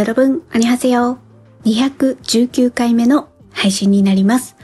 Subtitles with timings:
[0.00, 1.18] 여러분ん、あ하세요よ。
[1.66, 4.56] 219回目の配信になります。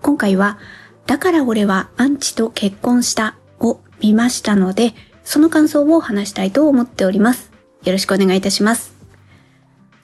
[0.00, 0.58] 今回は、
[1.06, 7.52] だから俺はアンチと結婚したを見ましたので、その感想を話したいと思っております。
[7.84, 8.96] よろしくお願いいたします。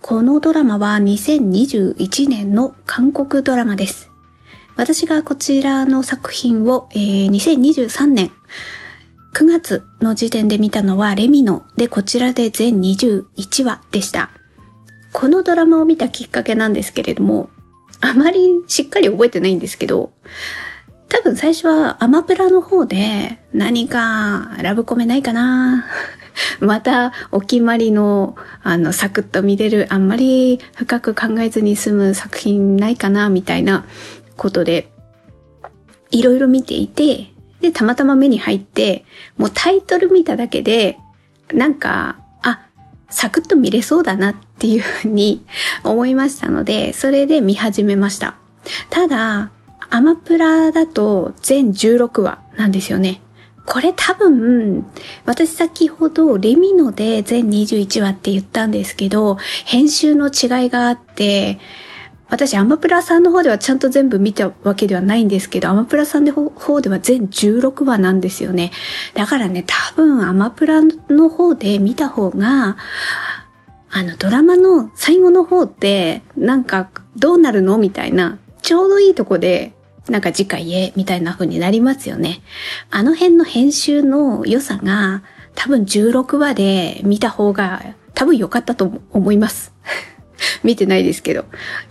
[0.01, 4.13] このドラマは2021年の韓国ドラマです。
[4.77, 8.31] 私がこちらの作品を、えー、2023年
[9.35, 14.38] 9月の時点で見たのはレミノでこちらで全21話でした。
[15.19, 17.51] このドラマを見たきっかけなんですけれども、
[18.01, 20.13] あまりしっかり覚えてないんですけど、
[21.09, 25.87] 多分最初はアマプラの方で何かラブコメないかな
[26.61, 33.87] またお決まりのあのサクッと見れるあんまり深く考えずに済む作品ないかなみたいな
[34.37, 34.89] ことで
[36.13, 39.05] いろいろ見ていてで、たまたま目に入って、
[39.37, 40.97] もうタイトル見ただけで、
[41.53, 42.19] なんか、
[43.11, 45.45] サクッと見れそうだなっていうふうに
[45.85, 48.37] 思いましたので、それで見始めました。
[48.91, 49.51] ただ、
[49.91, 53.23] アマプラだと全16話なんですよね。
[53.65, 54.87] これ多分、
[55.27, 61.59] 私先ほどレミノで全21話って言ったんですけど、編集の違いがあって、
[62.31, 68.71] 私、アマプラさんの方ではちゃんと全部見たわけではないんですけど、アマプラさんの方では全16話なんですよね。
[69.15, 72.77] だからね、多分アマプラの方で見た方が、
[73.91, 79.73] あの、ドラマの最後の方って、なんか、どうなるのみたいな、ちょうどいいとこで、
[80.11, 82.43] なんか次回へ、みたいな風になりますよね。
[82.91, 85.23] あの辺の編集の良さが、
[85.55, 87.83] 多分16話で見た方が、
[88.15, 89.73] 多分良かったと思います。
[90.63, 91.45] 見てないですけど。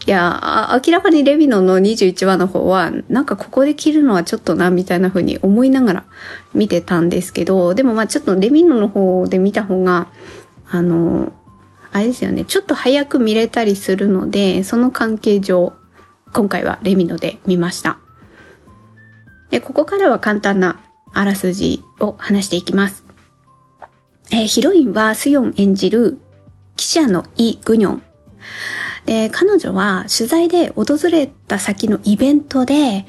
[0.06, 6.04] いや、明らかにレビノの21話の方は、なんかここで切るのはちょっとな、みたいな風に思いながら
[6.54, 10.08] 見てたんですけど、でもまあちょっとレビノの方で見た方が、
[10.70, 11.32] あの、
[11.92, 15.74] あれですよね、ちょっと早く見れたりするので、その関係上、
[16.34, 17.98] 今回はレミノで見ました。
[19.50, 20.80] で、ここからは簡単な
[21.14, 23.04] あらすじを話していきます。
[24.30, 26.20] えー、ヒロインはスヨン演じる
[26.76, 28.04] 記者のイ・グニョン
[29.06, 33.06] で、彼女は取材で訪れた先のイベントで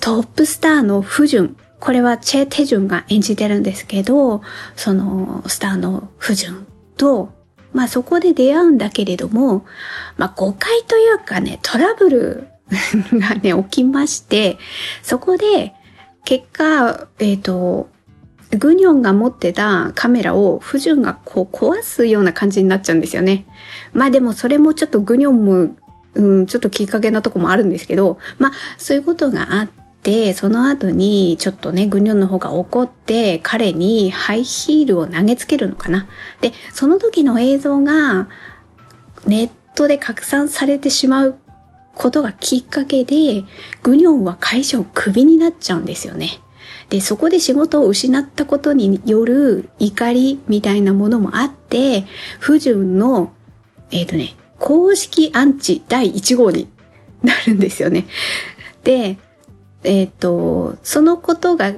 [0.00, 4.42] トップスターのフジュン、これはチェ・テジュンが演じてるんですけど、
[4.76, 6.66] そのスターのフジュン
[6.96, 7.32] と、
[7.72, 9.64] まあそこで出会うんだけれども、
[10.16, 12.48] まあ誤解というかね、トラブル
[13.18, 14.58] がね、起きまして、
[15.02, 15.72] そこで
[16.24, 17.88] 結果、えっ、ー、と、
[18.56, 23.44] グニョンが持ってたカメラをフジュンがこう壊すような感じになっちゃうんですよね。
[23.92, 25.68] まあでもそれもちょっとグニョンも、
[26.14, 29.68] うん、ちょっときっかけなとこもあるんですけど、まあそういうことがあっ
[30.02, 36.06] て、その後にちょっとね、グニョンの方が怒って彼にハイヒールを投げつけるのかな。
[36.40, 38.28] で、その時の映像が
[39.26, 41.36] ネットで拡散されてしまう
[41.94, 43.44] ことがきっかけで、
[43.82, 46.40] グニョンは会社をクビになっちゃうんですよね。
[46.88, 52.04] で、そこで仕事を失ったことによる怒りみたいなものもあって、
[52.40, 53.32] 不純の、
[53.90, 56.68] えっ、ー、とね、公式アンチ第1号に
[57.22, 58.06] なるんですよね。
[58.84, 59.18] で、
[59.84, 61.74] えっ、ー、と、そのことが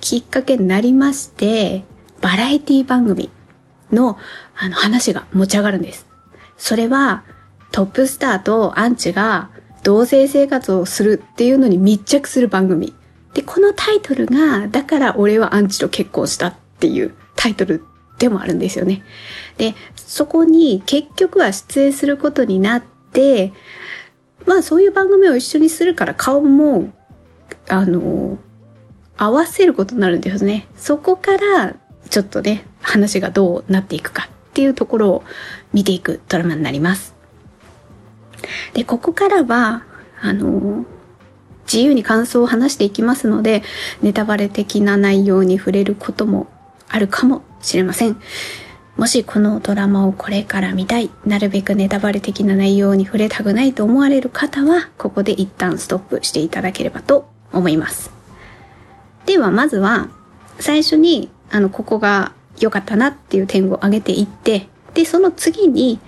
[0.00, 1.84] きっかけになりまして、
[2.20, 3.30] バラエティ番組
[3.92, 4.18] の
[4.56, 6.06] あの話が持ち上がるんです。
[6.58, 7.24] それは
[7.72, 9.50] トップスターとアンチが
[9.82, 12.94] 同性生活をするっていうのに密着する番組
[13.34, 17.84] で、このタイトルが、だから俺はアンチと結婚したっていうタイトル
[18.18, 19.02] でもあるんですよね。
[19.56, 22.82] で、そこに結局は出演することになっ
[23.12, 23.52] て、
[24.46, 26.92] まあそういう番組を一緒にするから顔も、
[27.68, 28.38] あの、
[29.16, 30.66] 合わせることになるんですね。
[30.76, 31.74] そこから、
[32.08, 35.24] ちょっとね、話がどうなっていくかっていうところを
[35.72, 37.14] 見ていくドラマになります。
[38.74, 39.84] で、ここからは、
[40.20, 40.84] あの、
[41.72, 43.62] 自由に感想を話していきますので、
[44.02, 46.48] ネタバレ的な内容に触れることも
[46.88, 48.16] あるかもしれません。
[48.96, 58.10] もしこのドラマをこれから見たい、なるべくネタバレ的な内容に触れたくないと思われる方は、ここで一旦ストップしていただければと思います。
[59.26, 60.08] では、まずは、
[60.58, 66.00] 最初に、あの、ここが良かったなっていう点を挙げていって、で、その次に、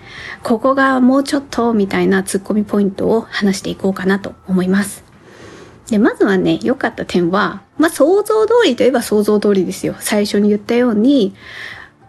[0.42, 5.11] ここがもうちょっとみたいなツッコミポイントを話していこうかなと思います。
[5.92, 9.94] で、まずはね、良かった点は、まあ、想像通りといえば想像通りですよ。
[10.00, 11.34] 最初に言ったように、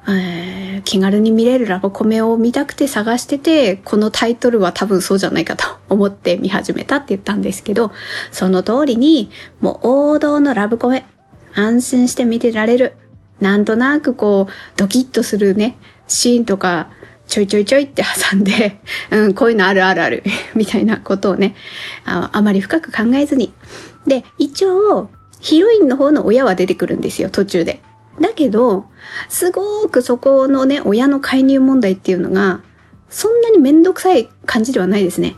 [0.08, 7.92] えー、気軽に見れるラブコメを見たくて探してて、このタイトルは多分そうじゃないかと思って見始めたって言ったんですけど、
[8.32, 11.06] その通りに、もう王道のラブコメ、
[11.54, 12.94] 安心して見てられる。
[13.42, 15.76] なんとなくこう、ドキッとするね、
[16.08, 16.90] シーンとか、
[17.28, 18.80] ちょいちょいちょいって挟んで、
[19.10, 20.24] うん、こういうのあるあるある、
[20.56, 21.56] みたいなことをね
[22.06, 23.54] あ、あまり深く考えずに。
[24.08, 25.10] で、一応、
[25.40, 27.82] ヒロインの方の親は出てくるんですよ、途中で。
[28.22, 28.86] だけど、
[29.30, 32.62] すごくそこのね、親の介入問題っていうのが、
[33.10, 35.36] そんなにめんどくさい感じではないですね。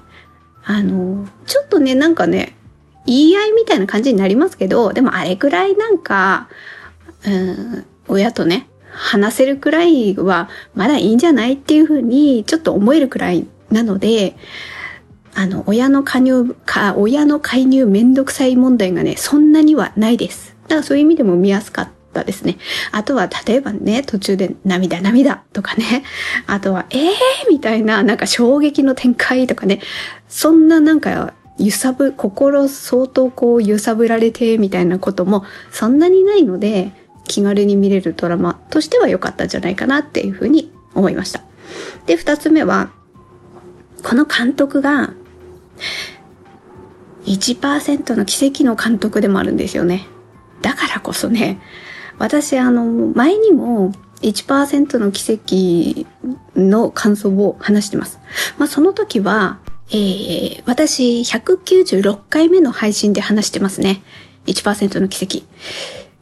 [0.63, 2.55] あの、ちょっとね、なんかね、
[3.05, 6.49] 言い合いみたいな感じになりますけど、でもあれくらいなんか、
[7.25, 14.35] うん、親とね、話せるくらいはまだいいんじゃないっていうふうにちょっと思えるくらいなので、
[15.35, 20.55] あの、親の加入、か、親の介入めんどくさい問題がね、そんなにはないです。
[20.63, 22.57] だからそういう意味でも見やすかったですね。
[22.91, 26.03] あとは、例えばね、途中で涙涙とかね、
[26.47, 27.09] あとは、えー、
[27.49, 29.81] みたいな、なんか衝撃の展開とかね、
[30.29, 36.91] そんななんか、揺さぶ、心相当こう揺さぶられてみたいなこともそんなにないので、
[37.27, 41.41] 気軽に見れるドラマとしては良かったんじゃないかなっていうふうに思いました。
[42.05, 42.91] で、二つ目は、
[44.03, 45.13] この監督が、
[47.25, 50.07] 1%の奇跡の監督でもあるんですよね。
[50.61, 51.59] だからこそね、
[52.17, 53.91] 私あの、前にも
[54.21, 56.07] 1%の奇跡
[56.55, 58.19] の感想を話してます。
[58.57, 64.01] まあその時は、えー、私196回目の配信で話してますね。
[64.47, 65.45] 1%の奇跡。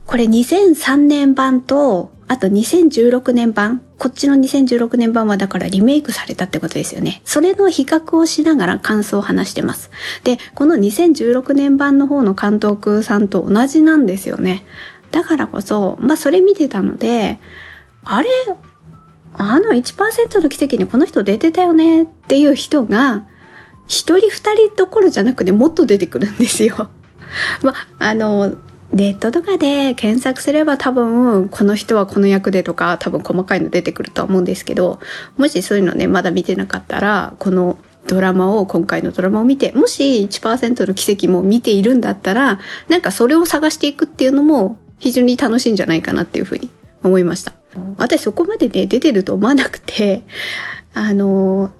[0.05, 7.21] これ2003年版と、あと2016年版、こっちの2016年版はだからリメイクされたってことですよね。
[7.25, 9.91] それの比較をしながら感想を話してます。
[10.23, 14.65] で、この2016年版の方の監督さんと同じなんですよね。
[15.11, 17.39] だからこそ、まあそれ見てたので、
[18.03, 18.29] あれ
[19.35, 23.25] あの1%の奇跡にこの人出てたよねっていう人が、
[23.87, 26.89] 一人二人どころじゃなくてもっと出てくるんですよ。
[27.61, 28.55] まあ、あの、
[28.93, 34.99] ネットとかで検索すれば多分この人はこの役でとか多分細かいの出てくるとは思うんですけど
[35.35, 46.69] もしそういうのねまだ見てなかったらこのドラマを今回のドラマを見てもし1%の奇跡も見ているんだったらなんかそれを探していくっていうのも非常に楽しいんじゃないかなっていうふうに
[47.03, 47.53] 思いました。
[47.97, 50.21] 私そこまでね出てると思わなくて
[50.93, 51.71] あの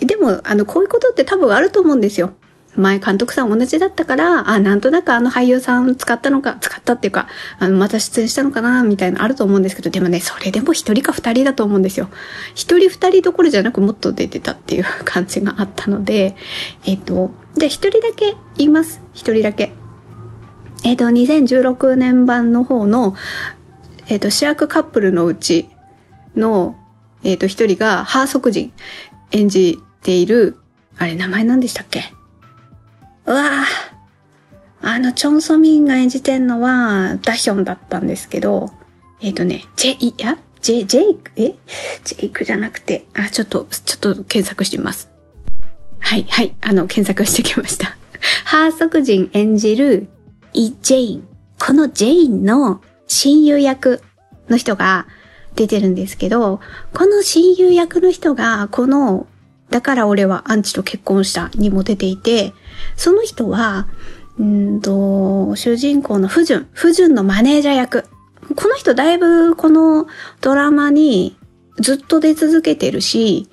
[0.00, 2.32] でもあのこういうことって多分あると思うんですよ。
[2.74, 7.28] 前監督さん同じだったから、あ、なんとなくあの俳優さん使ったのか、使ったっていうか、
[7.58, 12.08] あの、また出演したのかな、みたいなあると思うんですけど、でもね、それでも一人か二人だと思うんですよ。
[12.54, 16.34] 一人二人どころじゃなくもっと出てたっていう感じがあったので、
[16.86, 19.02] えっ、と、で、一人だけ言います。
[19.12, 19.72] 一人だけ。
[20.84, 23.14] えっ、と、2016年版の方の、
[24.08, 25.68] えっ、と、主役カップルのうち
[26.34, 26.76] の、
[27.22, 28.72] えっ、と、一人が、ハーソク人
[29.30, 30.58] 演じている、
[30.96, 32.14] あれ、名前何でしたっけ？
[33.26, 33.92] うわぁ。
[34.84, 38.70] あの、チョンソミンが演じてんのは、ダヒョンだったんですけど、
[39.20, 40.38] えっ、ー、とね、ジェイ、いや？
[40.60, 41.54] ジェ、ジェイク、え？
[42.04, 45.08] ジェイクじゃなくて、あ、ちょっと、ちょっと検索してみます。
[46.00, 47.96] はい、はい、あの、検索してきました。
[48.44, 50.08] ハーソク人演じる
[50.52, 51.28] イ・ジェイン。
[51.60, 54.02] このジェインの親友役
[54.48, 55.06] の人が
[55.54, 56.60] 出てるんですけど、
[56.92, 59.28] この親友役の人が、この
[59.70, 62.52] だから俺はアンチと結婚したにも出ていて、
[62.96, 63.88] その人は、
[64.38, 68.04] うんと、主人公の不純、不純のマネージャー役。
[68.56, 70.06] この人だいぶこの
[70.40, 71.36] ドラマに
[71.78, 73.48] ずっと出続けてるし、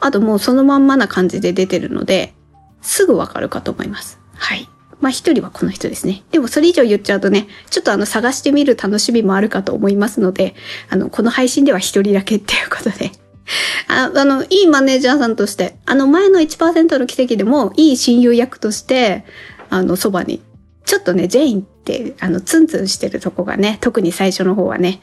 [0.00, 2.34] あともうそのまんまな感じで出てるので、
[2.82, 4.18] すぐわかるかと思います。
[4.34, 4.68] はい。
[5.00, 6.22] まあ一人はこの人ですね。
[6.30, 10.54] でもそれ以上言っちゃうとね、ちょっとあの探してみる楽しみもあるかと思いますので、
[10.90, 13.12] あの、この配信では一人だけっていうことで、
[13.88, 19.24] ああの、いいマネージャーさんとして、あの前の1%の奇跡でもいい親友役として、
[19.70, 20.42] あの、そばに。
[20.84, 25.00] ちょっとね、ジェインって、あの、ツンツンしてるとこがね、特に最初の方はね、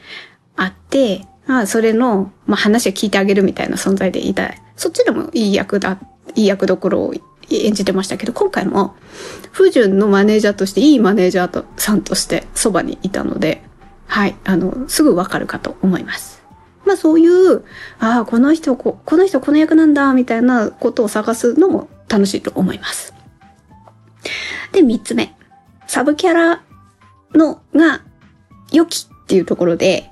[0.56, 4.62] あって、まあ、それの、まあ、話を聞いてあげるみたいな存在でいたい。
[4.76, 5.98] そっちでもいい役だ、
[6.36, 7.14] いい役どころを
[7.50, 8.96] 演じてましたけど、今回も、
[9.52, 13.64] 不純のマネージャーとして、いいマネージャーとさんとしてそばにいたので、
[14.06, 16.31] はい、あの、すぐわかるかと思います。
[16.92, 17.64] まあそういう、
[18.00, 23.14] ああ、この人こ、この人この役なんだ、みたいなことを探すのも楽しいと思います。
[24.74, 25.34] で、三つ目。
[25.88, 26.64] サブキャラ
[27.34, 28.02] のが
[28.74, 30.12] 良きっていうところで、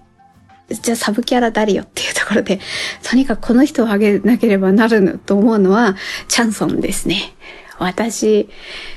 [0.70, 2.62] じゃあサブキャラ誰よっていうところで、
[3.04, 5.98] とにかくこの人をあげなければならぬと思うのは、
[6.30, 7.34] チャンソンですね。
[7.78, 8.50] 私、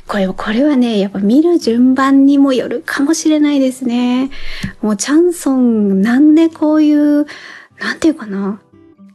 [0.08, 4.30] これ、これはね、やっぱ見る順番にもよるかもしれないですね。
[4.82, 7.26] もうチャンソン、なんでこういう
[7.78, 8.60] なんていうかな。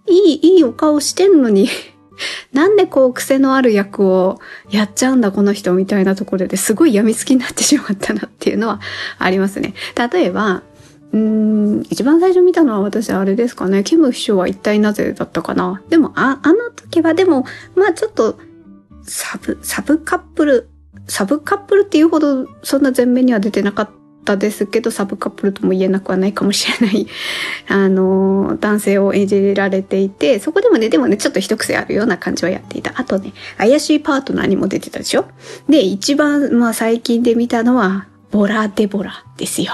[0.07, 1.67] いい、いいお顔してんのに
[2.53, 8.79] なんでこう癖のある役をやっちゃうんだこの人みたいなところですごい病みつきになってしまったなっていうのは
[9.19, 9.73] ありますね。
[10.11, 10.63] 例えば、
[11.11, 13.83] うーん、一番最初見たのは私あれですかね。
[13.83, 15.81] キム秘書は一体なぜだったかな。
[15.89, 17.45] でも、あ、あの時はでも、
[17.75, 18.37] まあちょっと、
[19.03, 20.69] サブ、サブカップル、
[21.07, 23.96] サブカップルっていうほどそんな前面には出てなかった
[24.27, 27.07] たですけど、サブカップルとも言えなくはないかもしれない、
[27.69, 32.91] あの、男性を演じられていて、そこでもね、でもね、ちょっと一癖あるような感じはやっていた。
[32.95, 35.25] あとね、怪しいパートナーにも出てたでしょ？
[35.69, 39.73] で、一番、まあ最近で見たのは、ボラ・デボラですよ。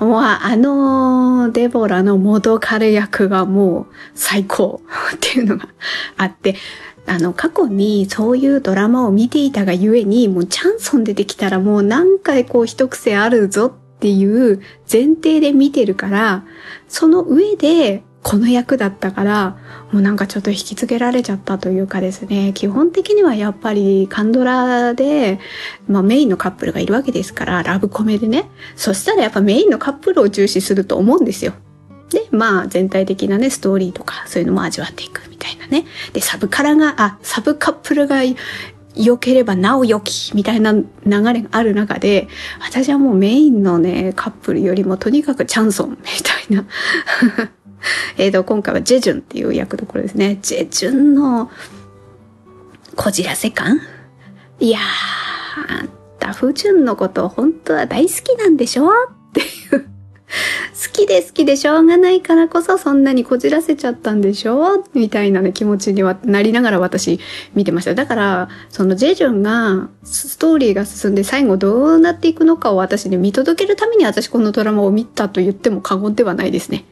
[0.00, 4.80] もうあのデボラの元彼役がもう最高
[5.14, 5.68] っていうのが
[6.16, 6.56] あって、
[7.06, 14.60] あの過去にそういうドラマを見ていたがゆえに、もうチャンソン出てきたらもう何回こう一癖あるぞっていう
[14.90, 16.44] 前提で見てるから、
[16.88, 19.56] その上でこの役だったから、
[19.92, 25.38] もうなんかちょっと引きつけられちゃったというかですね、基本的にはやっぱりカンドラで、
[25.86, 28.50] まあメインのカップルがいるわけですから、ラブコメでね。
[28.74, 31.52] そしたらやっぱメインのカップルを重視すると思うんですよ。
[32.10, 35.84] で、まあ全体的なね、ストーリーとかそういうのも味わっていくみたいなね。
[36.12, 38.20] で、サブカラが、あ、サブカップルが
[38.94, 42.28] 良ければなお良きみたいな流れがある中で、
[42.60, 46.64] 私はもうメインのね、カップルよりもとにかくチャンソンみたいな
[48.16, 50.38] えっと、今回はジェジュンっていう役どころですね。
[50.42, 51.50] ジェジュンの
[52.94, 53.80] こじらせ感？
[54.58, 58.88] いやー、あんた、フジュンのこと本当は大好きなんでしょ？
[58.88, 58.92] っ
[59.32, 59.44] てい
[59.78, 59.88] う
[60.96, 64.84] きで好きでしょうがないからこそそんなにこじらせちゃったんでしょ？
[64.94, 67.20] みたいなね気持ちにはなりながら私
[67.54, 67.94] 見てました。
[67.94, 76.84] だから、そのジェジュンがストーリーが進んで最後どうなっていくのかを私に見届けるために私このドラマを見たと言っても過言ではないですね。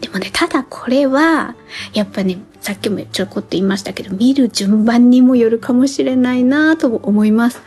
[0.00, 1.56] でもね、ただこれは、
[1.94, 7.62] やっぱね、さっきもちょこっと言いましたけど、見る順番にもよるかもしれないなと思います。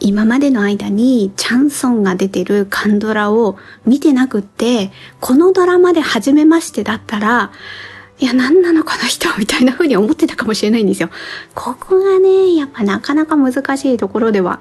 [0.00, 7.50] 今までの間にチャンソンが出てるカンドラを見てなくって、このドラマで初めましてだったら、
[8.20, 11.10] いや、何なのこの人みたいな風に思ってたかもしれないんですよ。
[11.54, 14.60] ここがね、やっぱなかなか難しいところでは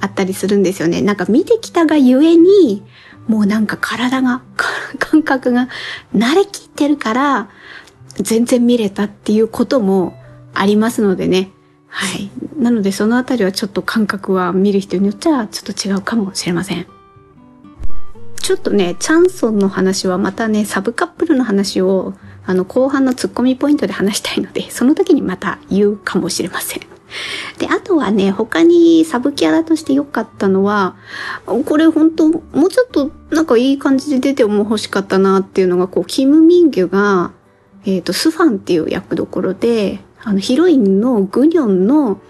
[0.00, 1.00] あったりするんですよね。
[1.00, 2.82] なんか見てきたがゆえに、
[3.26, 4.42] もうなんか体が、
[4.98, 5.68] 感覚が
[6.14, 7.48] 慣れきってるから、
[8.16, 10.14] 全然見れたっていうことも
[10.54, 11.50] ありますのでね。
[11.88, 12.30] はい。
[12.58, 16.86] なのでそのあたりはちょっと感覚は見る人によっちゃちょっと違うかもしれません。
[18.48, 22.14] ちょっとね、チャンソンの話はまたね、サブカップルの話を
[22.46, 26.82] あの後半のツッコミポイントで話したいので、 その時にまた言うかもしれません。
[27.58, 30.96] で、あとはね、他にサブキャラとして良かったのは、
[31.44, 37.32] これ本当もうちょっとなんかいい感じで出ても欲しかったなっていうのが、こう、キム・ミンギュが、
[37.84, 42.20] えっ、ー、と、スファンっていう役どころで、あの、ヒロインのグニョンの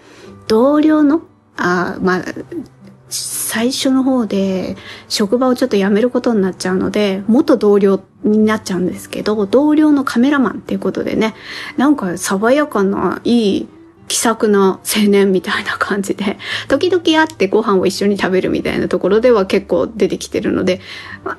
[0.47, 1.21] 同僚の、
[1.57, 2.23] あまあ、
[3.09, 4.77] 最初の方で
[5.09, 11.35] 職場をちょっと辞めることになっちゃうので、元同僚になっちゃうんですけど、同僚のカメラマンっていうことでね、
[11.75, 13.67] なんか爽やかないい
[14.07, 16.37] 気さくな青年みたいな感じで、
[16.69, 20.79] 時々会ってご飯を一緒に食べるみたいなところでは結構出てきてるので、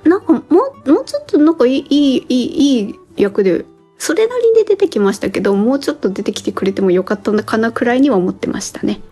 [0.05, 0.43] なんかも
[0.85, 3.65] う、もうちょっとなんかいい、いい、いい、役で
[4.01, 9.03] それなりに出てきましたけど、もうちょっと出てきてくれてもよかったのかなくらいには思ってましたね。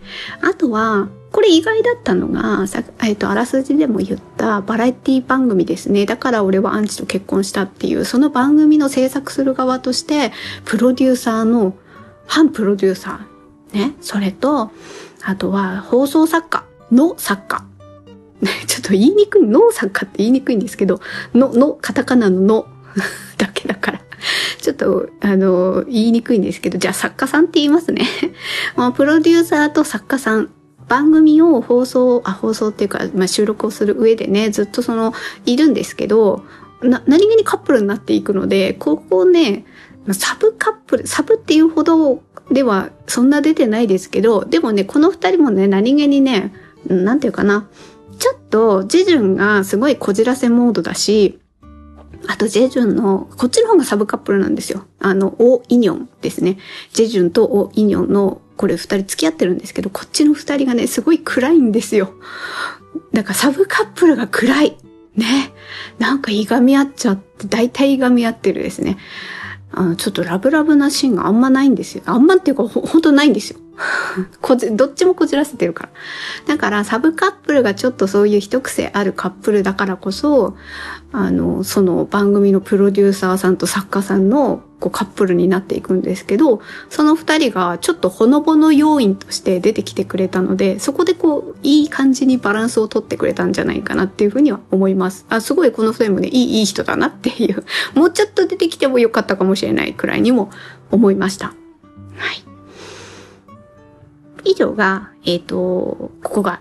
[0.40, 6.06] あとは、これ意外だったのが、さえっ、と、あらすじでも言ったバラエティ番組ですね。
[6.06, 10.32] だから俺はアンチと結婚したっていう、その番組の制作する側として、
[10.64, 11.74] プロデューサーの、
[12.26, 13.94] 反プロデューサー、ね。
[14.00, 14.70] それと、
[15.22, 17.64] あとは放送作家の作家。
[18.66, 21.00] ちょっと言いにくい、の作家って言いにくいんですけど、
[21.34, 22.66] の、の、カタカナのの
[23.36, 24.07] だけだから。
[24.60, 28.06] ちょっと、あの、言いにくいんですけど、じゃあ作家さんって言いますね。
[28.76, 30.50] まあ、プロデューサーと作家さん、
[30.88, 35.12] 番組を放送、あ、放送っていうか、まあ、収録をする上でね、ずっとその、
[35.44, 36.44] いるんですけど、
[36.82, 39.64] な、何気にカップルになっていくので、ここね、
[40.12, 46.52] サブカップル、サブっていうほどではそんな出てないですけど、でもね、この二人もね、何気にね、
[46.86, 47.68] なんていうかな、
[48.18, 51.38] ちょっと、ジジュンがすごいこじらせモードだし、
[52.26, 54.84] あと、ジェジュンの、こっちの方がサブカップルなんですよ。
[54.98, 56.58] あの、オ・イニョンですね。
[56.92, 62.12] ジェジュンとオ・イニョンの、これ二人付き合ってるんですけど、こっちの二人がね、すごい暗いんですよ。
[63.12, 64.76] だからサブカップルが暗い。
[65.14, 65.52] ね。
[65.98, 68.98] なんかいがみ合っちゃって、大体いがみ合ってるですね。
[69.70, 72.02] あの、ちょっとラブラブなシーンがあんまないんですよ。
[72.06, 73.60] あんまっていうか、ほ、ほんとないんですよ。
[74.40, 75.90] こじ、どっちもこじらせてるから。
[76.46, 80.56] だから、サブカップルがちょっとそういう一癖あるカップルだからこそ、
[81.12, 95.26] あの、その番組のプロデューサーさんと作家さんのこうカップルになっていくんですけど、その二人がちょっとほのぼの要因として出てきてくれたので、そこでこう、いい感じにバランスをとってくれたんじゃないかなっていうふうには思います。
[95.28, 100.50] あ、すごいこの二人もね、いい、いい人だなっていう、もうちょっと出てきてもよかったかもしれないくらいにも
[100.90, 101.46] 思いました。
[101.46, 101.52] は
[102.32, 102.57] い。
[104.48, 106.60] 以上が、えっ、ー、と、ここが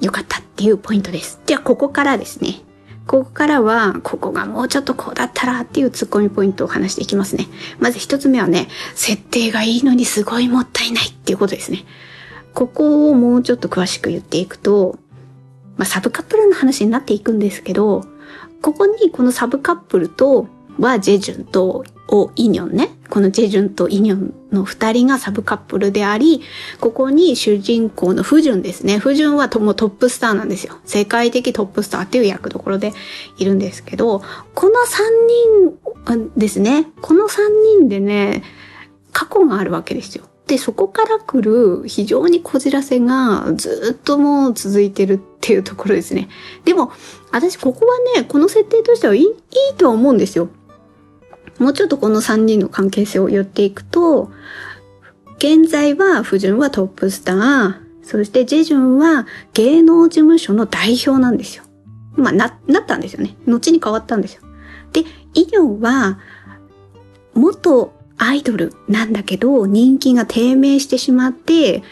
[0.00, 1.40] 良かったっていうポイントです。
[1.46, 2.62] じゃあ、ここからですね。
[3.06, 7.46] ここからは、ここがもうちょっとこうだったらっていうツッコミポイントを話していきますね。
[7.78, 11.84] まず一つ目はね、設定がいいのにすごいもったいないっていうことですね。
[12.54, 14.98] ここをもうちょっと詳しく言っていくと、
[15.76, 18.04] まあ、サブカップルの話になっていくんですけど、
[18.60, 22.90] ここにこのサブカップルとはジェジュンとオ・イニョンね。
[23.10, 26.42] このジェジュンとイニョンの二人がサブカップルであり、
[26.80, 28.98] ここに主人公のフジュンですね。
[28.98, 30.78] フジュンはともトップスターなんですよ。
[30.84, 32.92] 世界的トップスターっていう役どころで
[33.38, 34.22] いるんですけど、
[34.54, 35.06] この三
[36.06, 36.90] 人ですね。
[37.00, 37.46] この三
[37.78, 38.42] 人でね、
[39.12, 40.24] 過去があるわけですよ。
[40.46, 46.28] で、そこから来る非常にこじらせがずっともう続いてるっていうところですね。
[46.64, 46.90] でも、
[47.30, 49.32] 私ここはね、この設定としてはいいいい
[49.76, 50.48] と思うんですよ。
[51.58, 54.30] もうちょっとこの3人の関係性を言っていくと、
[55.38, 61.64] 現在はフジュンはトップスター、そしてジェジュンは芸能事務所の代表なんですよ。
[62.16, 63.36] まあ、な、なったんですよね。
[63.46, 64.42] 後に変わったんですよ。
[64.92, 66.18] で、イニョンは、
[67.34, 71.82] 元アイドルなんだけど、人気が低迷してしまって、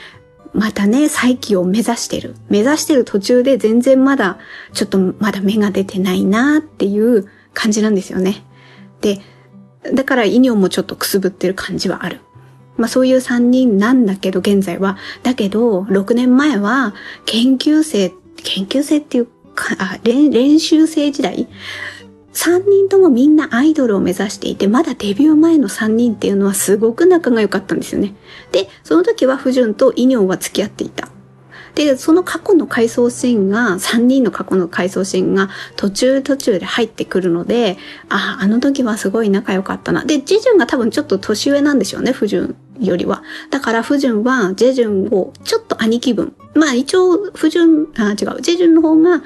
[0.52, 2.34] またね、再起を目指してる。
[2.48, 4.38] 目指してる途中で全然まだ、
[4.72, 8.42] ちょっとまだ芽が出てないなっていう感じなんですよね。
[9.00, 9.20] で、
[9.92, 12.20] だからイニョンもちょっとくすぶってる感じはある。
[12.76, 14.98] まあそういう3人なんだけど、現在は。
[15.22, 18.12] だけど、6年前は研究生、
[18.42, 21.48] 研究生っていうか、あ練習生時代
[22.36, 28.14] 3人ともみんなアイドルを目指していて、まだデビュー前の3人っていうのはすごく仲が良かったんですよね。
[28.52, 31.08] で、その時はフジュンとイニョンは付き合っていた。
[31.76, 37.76] で、その過去の回想シーンが、3人の過去の回想シーンが途中途中で入ってくるので、
[38.08, 40.02] あ、あの時はすごい仲良かったな。
[40.02, 43.22] で、ジェジュンが多分ちょっと年上なんでしょうね、フジュンよりは。
[43.50, 46.34] だからフジュンはジェジュンをちょっと兄貴分。
[46.54, 49.22] まあ一応、フジュン、あ、違う、ジェジュンの方が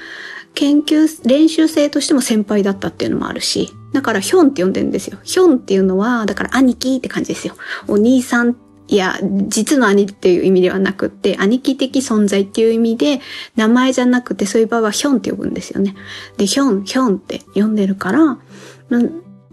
[0.54, 5.18] 研究、練習生としても先輩だったっていうのもあるし、だからヒョンって呼んでるんですよ。
[5.22, 7.54] ヒョンっていうのは、だから兄貴って感じですよ。
[7.86, 8.56] お兄さん
[8.90, 13.20] いや、実の兄っていう意味ではなくって、兄貴的存在っていう意味で、
[13.54, 15.94] 名前じゃなくて、そういう場合はヒョンって呼ぶんですよね。
[16.36, 18.38] で、ヒョン、ヒョンって呼んでるから、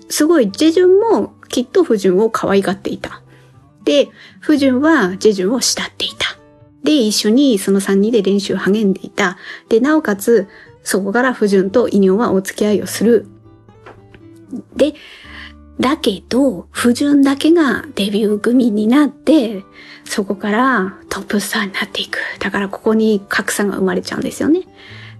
[0.10, 3.21] すごい、ジェジュンもきっとフジュンを可愛がっていた。
[3.84, 6.39] で、フジュンはジェジュンを慕っていた。
[6.84, 9.38] で、一緒にその3人で練習を励んでいた。
[9.69, 10.47] で、なおかつ、
[10.82, 13.28] そこからフジュンとイニョンはお付き合いをする。
[14.76, 14.95] で、
[15.79, 19.63] だけど、不純だけがデビュー組になって、
[20.05, 22.17] そこからトップスターになっていく。
[22.39, 24.61] だからここに格差が生まれちゃうんですよね。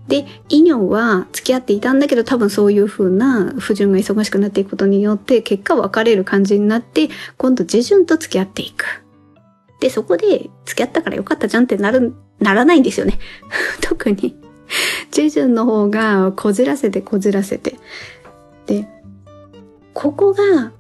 [0.08, 9.04] で、イニョンは付き合っていたんだけど多分そういう風な不純が忙しくなっていくことによって結果別れる感じになって今度ジェジュンと付き合っていく。
[9.80, 13.20] で、そこで付き合ったからよかったじゃんってなる、ならないんですよね。
[13.82, 14.36] 特に。
[15.12, 17.76] ジェジュンの方がこじらせてこじらせて。
[18.66, 18.88] で、
[19.98, 20.72] ここが、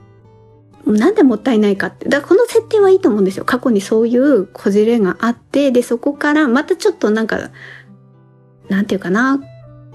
[0.86, 2.08] なんでもったいないかって。
[2.08, 3.46] だからこの設定はいいと思うんですよ。
[3.46, 7.50] 過去にそういうこじれがあって、で、そこからまたちょっとなんか、
[8.70, 9.42] なんていうかな、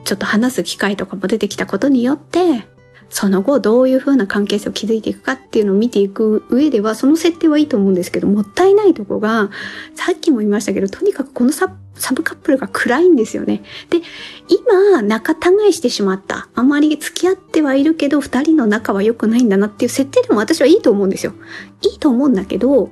[0.02, 2.66] ちょっと話す機会とかも出てきたことによって、
[3.12, 9.50] その後どういう風な関係性を築いていくかっていうのを見ていく上では、その設定はいいと思うんですけど、もったいないとこが、
[9.94, 13.62] さっきも言いましたけど、とにかくこのサブカップルが暗いんですよね。
[13.90, 14.00] で、
[14.48, 16.48] 今、仲違いしてしまった。
[16.54, 21.34] あまり付き合ってはいるけど、二人の仲は良くないんだなっていう設定でも私はいいと思うんですよ。
[21.82, 22.88] いいと思うんだけど、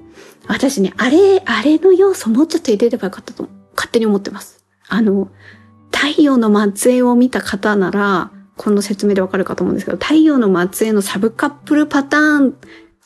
[0.46, 4.62] 私ね、あれ、あれの要素もうちょっと入れればよかったと、勝手に思ってます。
[4.86, 5.30] あの、
[5.90, 12.54] 太陽の末裔を見た方なら、この説明でわかるかと思うんですけど、太陽の末裔のサブカップルパターン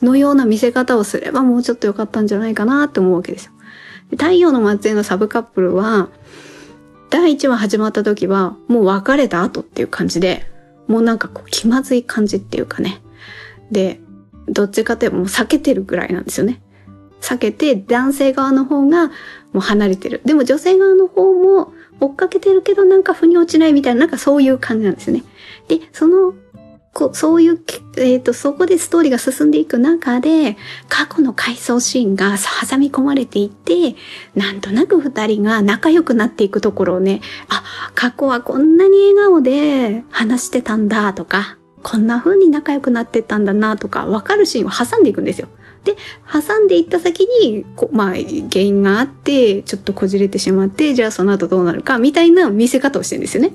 [0.02, 3.52] のような見せ方をすればもうちょっと良かったんじゃないかなって思うわけですよ。
[4.10, 6.08] 太陽の末裔のサブカップルは、
[7.08, 10.44] 第1話始まった時は、もう別れた後っていう感じで、
[10.88, 13.00] もうなんかこう気まずい感じっていうかね。
[13.70, 14.00] で、
[14.48, 16.62] どっちかというともう避けてるぐらいなんですよね。
[17.20, 19.12] 避けて男性側の方がも
[19.54, 20.20] う離れてる。
[20.24, 25.24] でも女性側の方も追っかけてるけどなんか腑に落ちないみたいな、なんかそういう感じなんですよね。
[25.68, 26.34] で、その、
[26.94, 27.60] こう、そういう、
[27.98, 30.56] えっ、ー、と、そこでストーリーが進んでいく中で、
[30.88, 32.36] 過去の回想シーンが
[32.70, 33.96] 挟み込まれていって、
[34.36, 37.64] なんとなく二人が仲良くなっていくところをね、あ、
[37.96, 45.48] 過去はこんなに笑顔で話してたんだとか、こんな風に仲良くなってったんだなとか、わかるシーンを挟んでいくんですよ。
[45.84, 45.96] で、
[46.30, 53.52] 挟んでいった先に、こまあ、原因があって、ちょっとこじれてしまって、じゃあその後どうなるか、みたいな見せ方をしてるんですよね。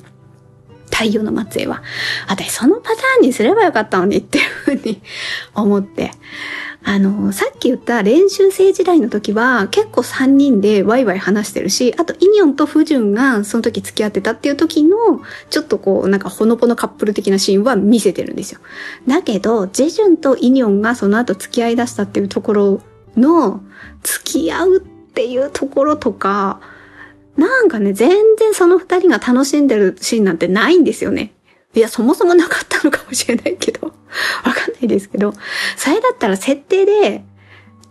[0.92, 1.82] 太陽の末裔は。
[2.28, 5.02] 私、そのパターンにすればよかったのにっていうふうに
[5.56, 6.12] 思って。
[6.82, 14.96] あの、さっき言った練習生時代の時は結構3人でワイワイ話してるし、あとイニョンとフジュンがその時付き合ってたっていう時の、
[15.50, 18.62] ちょっとこう、なんかほのぼのカップル的なシーンは見せてるんですよ。
[19.08, 22.82] だけど、ジェジュンとイニョンがその後付き合い出したっていうところ
[23.18, 23.62] の、
[24.02, 26.62] 付き合うっていうところとか、
[27.36, 31.34] なんかね、全然その二人が楽しんでるシーンなんてないんですよね。
[31.76, 33.88] いや、そもそもなかったのかもしれないけど、
[34.44, 35.34] わかんないですけど、
[35.78, 37.24] それだったら設定で、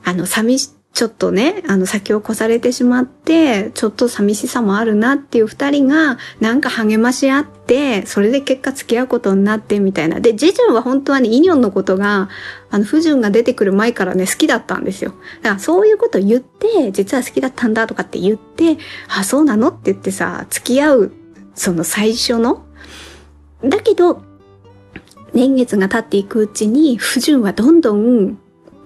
[0.04, 10.18] あの、寂し、ちょっとね、あの、先を越されてしまって、ちょっと寂しさもあるなっていう二人が、なんか励まし合って、それで結果付き合うことになってみたいな。
[10.18, 12.30] で、ジェジュンは本当はね、イニョンのことが、
[12.70, 15.14] あの、フジュンが出てくる前からね、好きだったんですよ。
[15.42, 21.12] だからそういうこと言って、実は好きだったんだとかって言って、あ、そうなのって言ってさ、付き合う、
[21.54, 22.64] その最初の
[23.64, 24.22] だけど、
[25.32, 28.38] 年月が経っていくうちに、不純はどんどん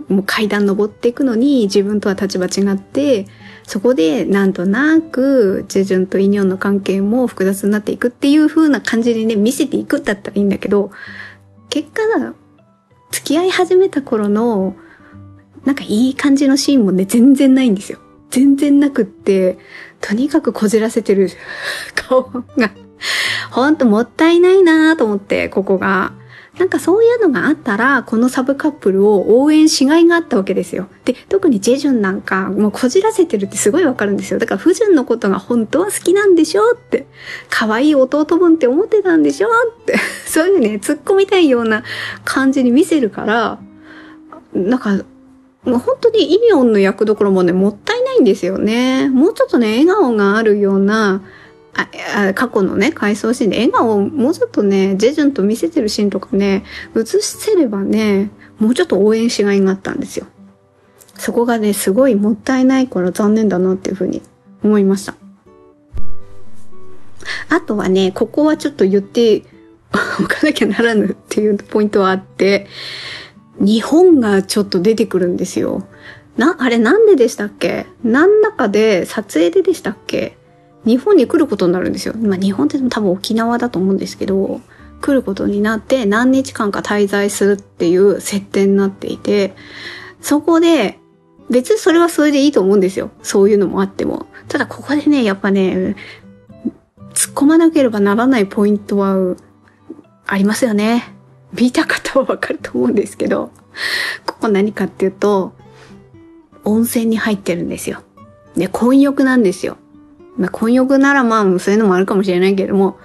[0.08, 3.26] もう階段登っていくのに自分とは立場違って、
[3.64, 10.90] そこでなんとなくジェジュンとイニョンの関係も複雑になっていくっていう風な感じでね、見せていくんだったらいいんだけど、
[11.70, 12.02] 結果、
[13.10, 14.76] 付き合い始めた頃の、
[15.64, 17.98] なんかいい感じのシーンもね、全然ないんですよ。
[18.30, 19.58] 全然なくって、
[20.00, 21.30] とにかくこじらせてる
[21.94, 22.22] 顔
[22.56, 22.72] が
[23.50, 26.12] ほんともったいないなと思って、ここが。
[26.58, 30.86] なんかそういうのがあったら、このサブカップルを応援しがいがあったわけですよ。
[31.06, 34.38] で、特にジェジュンなんか、もうこじらせてるってすごいわかるんですよ。
[34.38, 37.06] だから、フジュンのことが本当は好きなんでしょって。
[37.48, 39.96] 可愛い弟分って思ってたんでしょって。
[40.26, 41.84] そういうね、突っ込みたいような
[42.24, 43.58] 感じに見せるから、
[44.52, 45.02] なんか、
[45.64, 49.08] もう本当にイミオンの役どころもね、もったいないんですよね。
[49.08, 51.22] もうちょっとね、笑顔があるような、
[51.74, 56.64] あ過去のね、回想シーンで笑顔をもうちょっとね、ジェジュンと見せてるシーンとかね、
[56.96, 60.26] 映せればね、もうちょっと応援しがいがあったんですよ。
[61.16, 64.22] そこがね、すごいもったいないから残念だなっていうふうに
[64.62, 65.14] 思いました。
[67.48, 69.42] あとはね、ここはちょっと言って
[69.92, 72.66] おかなきゃならぬっていうポイントはあって、
[73.58, 75.86] 日本がちょっと出てくるんですよ。
[76.36, 77.86] な、あれなんででしたっけ？
[78.02, 80.36] 何らかで撮影ででしたっけ？
[80.84, 82.14] 日本に来ることになるんですよ。
[82.16, 84.60] まあ日本って多分沖縄だと思うんですけど、
[85.00, 89.54] 来ることになって何日間か滞在するっていう設定になっていて、
[90.20, 90.98] そこで
[91.50, 93.10] 別にそれはそれでいいと思うんですよ。
[93.22, 94.26] そういうのもあっても。
[94.48, 95.96] ただここでね、やっぱね、
[97.14, 99.36] 突っ込まなければならないポイントは
[100.26, 101.12] ありますよね。
[101.52, 103.50] 見た方はわかると思うんですけど、
[104.26, 105.52] ここ何かっていうと、
[106.64, 108.02] 温泉に入ってるんですよ。
[108.56, 109.76] で、混浴なんですよ。
[110.36, 112.98] まあ、混浴ならまあ、そういうのもあるかもしれないけれども、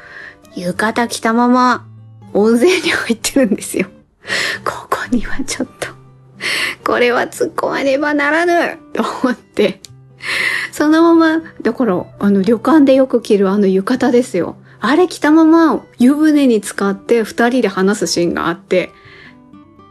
[0.56, 1.86] 浴衣着たまま
[2.34, 3.88] 温泉に入ってるんですよ。
[4.66, 5.88] ここにはちょっと、
[6.84, 9.82] これは突っ込まねばならぬと思って、
[10.72, 14.56] そのまま、だから、あの、旅館でよく着るあの浴衣ですよ。
[14.80, 18.92] あれ着たまま湯船に浸かって二人で話すシーンがあって、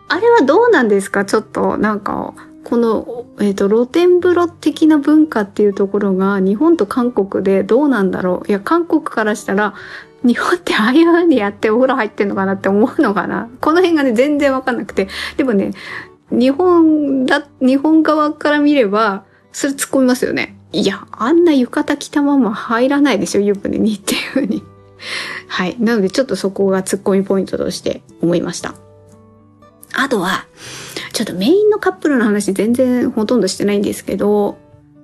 [0.09, 1.25] あれはどうなんですか？
[1.25, 2.35] ちょっと、なんか、
[2.69, 8.49] この、えっ、ー、と、露天風呂的な文化っていうところが日本と韓国でどうなんだろう？
[8.49, 9.75] いや、韓国からしたら、
[10.25, 13.49] 日本ってああいう風にやってお風呂入ってんのかなって思うのかな？
[13.61, 15.07] この辺がね、全然わかんなくて。
[15.37, 15.71] でもね、
[16.33, 20.59] 日本だ、日本側から見れば、それ突っ込みますよね。
[20.73, 24.65] いや、あんな浴衣着たまま入らないでしょ、湯船にっていう風に。
[25.47, 25.77] はい。
[25.79, 28.75] なので、ちょっとそこが突っ込みポイントとして思いました。
[29.95, 30.47] あとは、
[31.17, 34.59] ちょっとメインのカップルの話全然ほとんどしてないんですけど、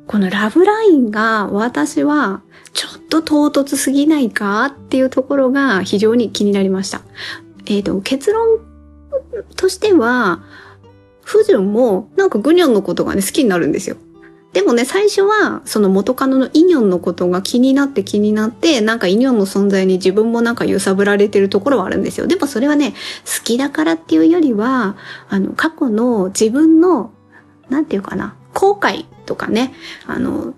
[0.07, 2.43] このラブラインが私は
[2.75, 7.01] ちょっと唐突すぎないかっていうところが非常に気になりました。
[7.65, 8.59] えっ、ー、と、結論
[9.57, 10.43] としては、
[11.25, 13.97] 不純もなんかグニョンのことがね好きになるんですよ。
[14.53, 22.27] でもね、最初は、その元カノのイニョンのことが気になって気になって、なんかイニョンの存在に自分もなんか揺さぶられてるところはあるんですよ。
[22.27, 24.97] でもそれはね、好きだからっていうよりは、
[25.31, 27.13] あの、過去の自分の、
[27.71, 29.73] なんていうかな、後悔とかね、
[30.07, 30.53] あの、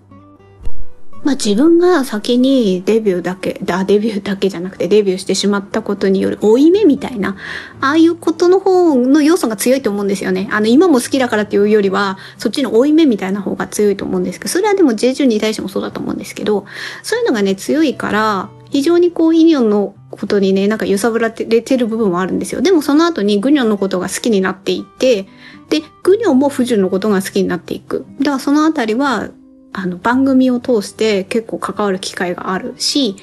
[1.25, 7.35] まあ自分が先にデビューだけ、だ、デビューだけじゃなくてデビューしてしまったことによる負い目みたいな、
[7.81, 10.47] ああいうことの方の要素が強いと思うんですよね。
[10.51, 16.65] あの、今も好きだからっていうよりは、そっちの負い目みたいな方が強いと思うんですけど、それはでも J ジュに対してもそうだと思うんですけど、
[17.01, 22.61] そういうのがね、強いから、非常にこう、イニオンのことにね、なんか揺さぶられてる部分もあるんですよ。
[22.61, 25.27] でもその後にグニョンのことが好きになっていって、
[25.69, 28.05] で、グニョンもフジュのことが好きになっていく。
[28.19, 29.29] だからそのあたりは、
[29.77, 33.15] あの、番組を通して結構関わる機会があるし、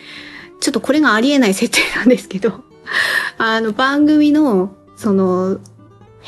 [0.61, 2.62] ちょっとこれがありえない設定なんですけど、
[3.38, 5.59] あの、番組の、その、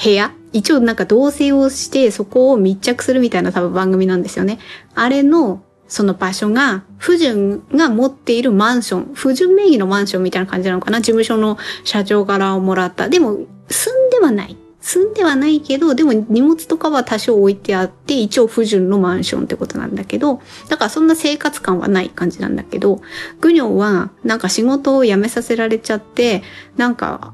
[0.03, 4.59] 部屋一応なんか同棲をしてそこを密着するみたいな多分番組なんですよね。
[4.95, 13.09] あれのその場所が、不純が持っているマンション、不純名義のマンションみたいな感じなのかな事務所の社長からもらった。
[13.09, 14.57] でも、住んではない。
[14.85, 23.01] 住んではないけど、でも荷物とかは多少置いてあって、一応不純のマンションってことなんだけど、だからそんな生活感はない感じなんだけど、
[23.41, 26.43] グニョはなんか仕事を辞めさせられちゃって、
[26.77, 27.33] なんか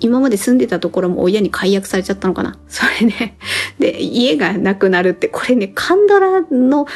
[0.00, 3.38] 今まで住んでたところも親に解約されちゃったのかなそれね。
[3.78, 6.88] で、家がなくなるって、これね、カンドラの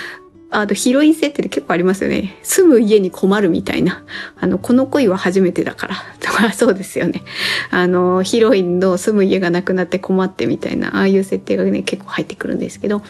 [0.54, 2.36] あの、ヒロイン設定で結構ありますよね。
[2.42, 4.04] 住む家に困るみたいな。
[4.38, 5.96] あの、この恋は初めてだから。
[6.20, 7.22] とか、そうですよね。
[7.70, 13.02] あの、ヒロインの住む家がなくなって困ってみたいな、ああいう設定がね、結構入ってくるんですけど、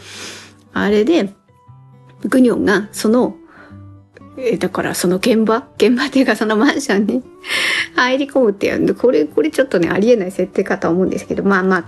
[0.72, 1.31] あれで、
[2.24, 3.37] グニョンが、その、
[4.38, 5.66] えだからその現場？
[5.76, 7.22] 現場っていうかそのマンションに？
[7.96, 11.83] 入り込むっていう、これ、これちょっとね、ありえない設定かと思うんですけど、まあまあ、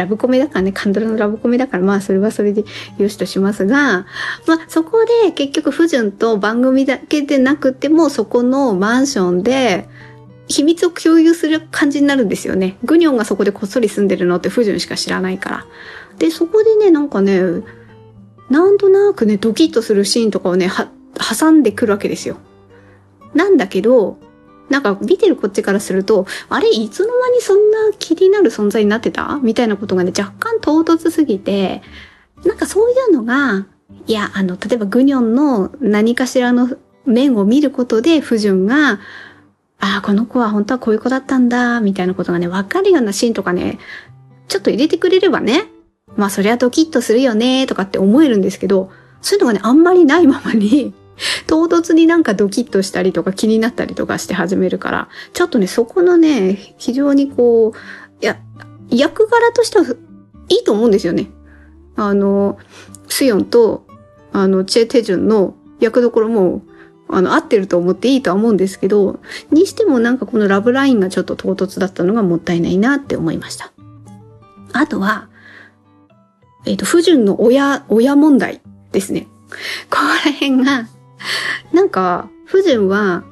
[0.00, 2.64] ラブコメだからね、カンドラのラブコメだから、まあそれはそれで
[2.98, 4.06] よしとしますが、
[4.46, 9.88] まあそこで結局不純と番組だけでなくても、そこのマンションで、
[10.48, 12.76] 秘密を共有する感じになるんですよね。
[12.82, 15.66] グニョンがそこでこっそり住んでるのって不純しか知らないから。
[16.18, 17.40] で、そこでね、なんかね、
[18.48, 20.88] なんとなくね、ドキッとするシーンとかをね、は
[21.38, 22.38] 挟んでくるわけですよ。
[23.32, 24.18] なんだけど、
[24.70, 29.38] なんか見てるこっちからすると、あれいつの間にそんな気になる存在になってた？
[29.42, 31.82] みたいなことがね、若干唐突すぎて、
[32.46, 33.66] なんかそういうのが、
[34.06, 36.70] いや、あの、例えばグニョンの何かしらの
[37.04, 39.00] 面を見ることで、不純が、
[39.80, 43.78] ああ、この子は本当はこういう子だったんだ、みたいなことがね、わかるようなシーンとかね、
[44.48, 45.64] ちょっと入れてくれればね、
[46.16, 48.90] まあそりゃドキッとするよね、とかって思えるんですけど、
[49.22, 50.94] そういうのがね、あんまりないままに、
[51.46, 58.38] 唐突になんかドキッとしたりとか気になったりとかして始めるから、ちょっとね、そこのね、非常にこう、や、
[58.90, 59.84] 役柄としては
[60.48, 61.30] いいと思うんですよね。
[61.96, 62.58] あの、
[63.08, 63.86] スヨンと、
[64.32, 66.62] あの、チェ・テジュンの役どころも、
[67.08, 73.72] あの、合ってると思っていいとは思うんですけど、にしてもなんかこのラブラインがちょっと唐突だったのがもったいないなって思いました。
[74.72, 75.28] あとは、
[76.66, 78.60] えっ、ー、と、不純の親、親問題
[78.92, 79.26] ですね。
[79.90, 80.88] ここら辺が、
[81.72, 83.24] なんか、不純は、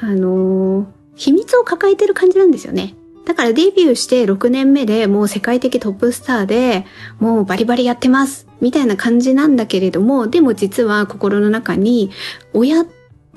[0.00, 2.94] あのー、秘密を抱えてる感じなんですよね。
[3.24, 6.84] だからデビューして6年目でもう世界的トップスターで
[7.20, 12.10] もうバリバリやってますみたいな感じなんだけれども、でも実は心の中に
[12.52, 12.84] 親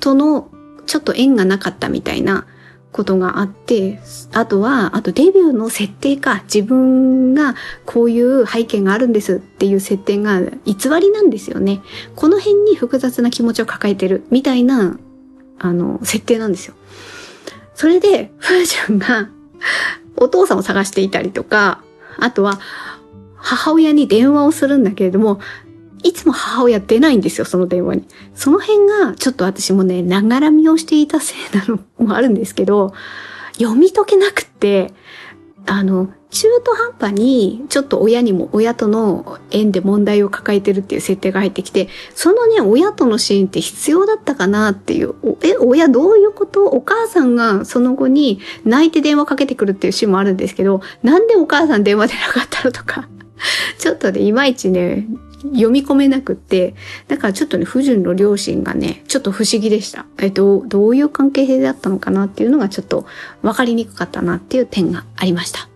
[0.00, 0.50] との
[0.86, 2.46] ちょっと縁がなかったみたいな
[2.98, 4.00] ことがあって、
[4.32, 7.54] あとは、あとデビューの設定か、自分が
[7.86, 10.48] こういう背景があるんですっていう設定が偽
[11.00, 11.80] りなんですよね。
[12.16, 14.98] この辺に複雑な気持ちを抱えてるみたいな、
[15.60, 16.74] あの、設定なんですよ。
[17.76, 19.30] それで、フージョンが
[20.16, 21.80] お父さんを探していたりとか、
[22.18, 22.58] あとは、
[23.36, 25.38] 母親に電話をするんだけれども、
[26.02, 28.04] いつも母親出ないんですよ、その電話に。
[28.34, 32.92] その辺が、ちょっと私もね、ながらみをしていたせいなのもあるんですけど、
[33.58, 34.92] 読み解けなくって、
[35.66, 46.66] あの、中途半端に、ちょっと親にも、親との縁で問題を抱えてるっていう設定が入ってきて、そのね、親とのシーンって必要だったかなっていう、え、親どういうこと？
[46.66, 53.08] お母さんがその後に泣いて電話かけてくるっていうシーンもあるんですけど、なんでお母さん電話出なかったのとか、
[53.78, 55.06] ちょっとね、いまいちね、
[55.42, 56.74] 読み込めなくって、
[57.06, 60.06] だからちょっとね、不純の両親がね、ちょっと不思議でした。
[60.18, 63.06] えっと、どういう関係性だったのかなっていうのがちょっと
[63.42, 65.68] 分かりにくかったなっていう点がありました。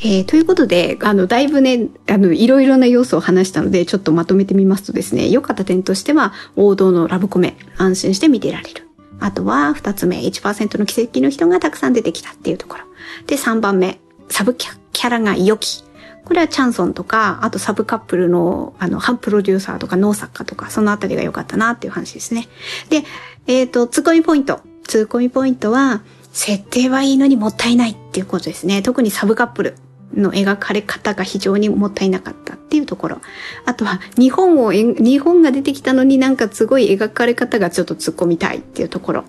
[0.00, 8.86] えー、ということで、あの、だいぶね、あの、いろいろな要素を話したので、ちょっとまとめてみますとですね、良かった点としては、王道のラブコメ、安心して見てられる。
[9.18, 12.84] あとは、二つ目、1%の奇跡の人がたくさん出てきたっていうところ。
[13.26, 15.82] で、三番目、サブキャラが良き。
[16.28, 22.48] これはチャンソンとか、あとサブカップルの、あの、ハンプロデューサーとか脳作家とか、そのあたりが良かったなっていう話ですね。
[22.90, 23.04] で、
[23.46, 24.60] えっ、ー、と、ツッコミポイント。
[24.86, 28.82] ツッコミポイントは、設定はいいのにもったいないっていうことですね。
[28.82, 29.74] 特にサブカップル
[30.14, 33.20] の描かれ方が非常にもったいなかったっていうところ。
[33.64, 39.24] あとは、日本を、日本が出てきたのになんかすごい描かれ方がちょっと突っ込みたいっていうところ。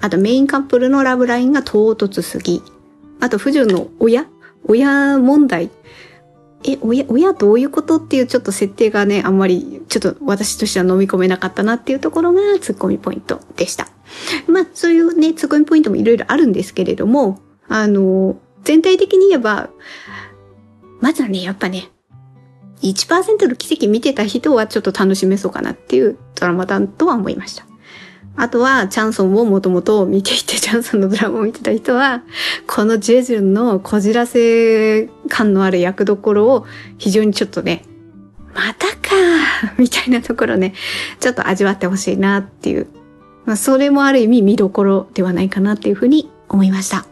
[0.00, 2.62] あと、メインカップルのラブラインが唐突すぎ。
[3.20, 4.26] あと、不純の親？
[4.64, 5.70] 親問題
[6.64, 13.88] え、親、親どういうことっていうちょっと設定がね、あんまり、ちょっと私としては飲み込めなかったなっていうところがツッコミポイントでした。
[14.46, 19.70] まあ、そういうね、ツッコミポイントもいろいろあるんですけれども、あの、全体的に言えば、
[21.00, 21.90] まずはね、やっぱね、
[22.82, 27.69] 1%の奇跡見てた人はちょっと楽しめそうかなっていうドラマだとは思いました。
[28.36, 32.22] あとは、チャンソンをもともと見ていて、チャンソンのドラマを見てた人は、
[32.66, 36.66] このジェジュンのこじらせ感のある役どころを
[36.98, 37.84] 非常にちょっとね、
[38.54, 39.14] またか
[39.78, 40.74] みたいなところね、
[41.18, 42.86] ちょっと味わってほしいなっていう。
[43.44, 47.06] まあ、それもある意味見どころではないかなっていうふうに思いました。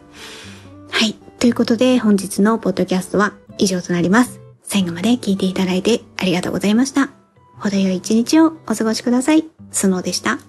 [0.91, 1.15] はい。
[1.39, 4.39] ということで、本日のポッドキャストは以上となります。
[4.63, 7.09] 最後まで聞いていただいてありがとうございました。
[7.57, 9.45] 程よい一日をお過ごしください。
[9.71, 10.39] スノーでした。